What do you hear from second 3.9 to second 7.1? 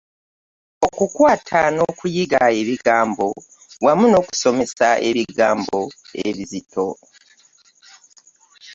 n'okusomesa ebigambo ebizito.